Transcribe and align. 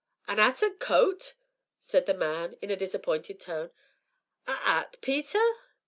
"A 0.27 0.31
'at 0.31 0.63
an' 0.63 0.79
coat!" 0.79 1.35
said 1.79 2.07
the 2.07 2.13
old 2.13 2.19
man 2.21 2.57
in 2.59 2.71
a 2.71 2.75
disappointed 2.75 3.39
tone 3.39 3.69
"a 4.47 4.57
'at, 4.67 4.99
Peter?" 5.01 5.43